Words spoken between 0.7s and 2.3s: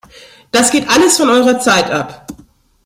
geht alles von eurer Zeit ab!